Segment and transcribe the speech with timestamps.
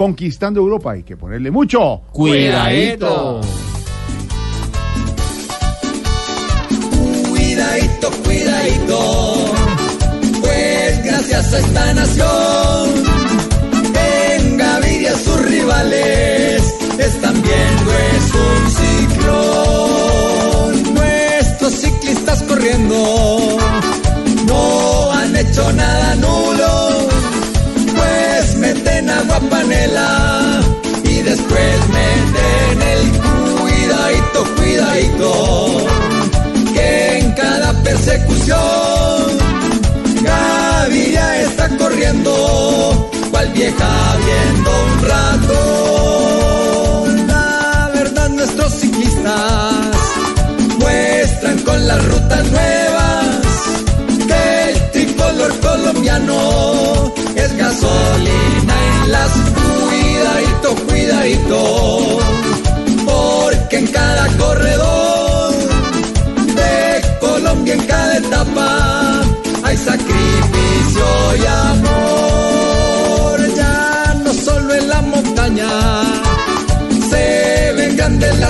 [0.00, 3.42] Conquistando Europa hay que ponerle mucho Cuidadito.
[7.28, 9.44] Cuidadito, cuidadito,
[10.40, 12.88] pues gracias a esta nación,
[14.38, 18.70] en Gaviria sus rivales están viendo es un
[19.10, 20.94] ciclón.
[20.94, 23.29] Nuestros ciclistas corriendo
[31.04, 33.10] y después meten el
[33.62, 35.86] cuidadito, cuidadito
[36.74, 38.58] que en cada persecución
[40.22, 45.56] Gaviria está corriendo, cual vieja viendo un rato.
[47.26, 49.96] La verdad, nuestros ciclistas
[50.78, 52.69] muestran con las rutas nuevas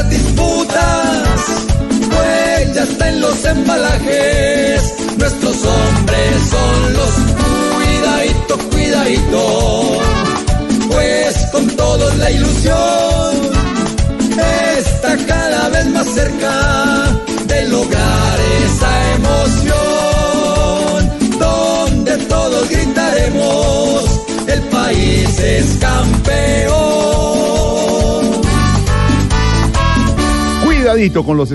[0.00, 1.30] las disputas,
[2.74, 4.94] ya está en los embalajes.
[5.18, 7.10] Nuestros hombres son los
[7.74, 10.00] cuidadito, cuidadito,
[10.90, 13.50] pues con todos la ilusión
[14.78, 19.78] está cada vez más cerca de lograr esa emoción,
[21.38, 24.04] donde todos gritaremos,
[24.46, 26.29] el país es campeón.
[30.90, 31.50] Cuidadito con los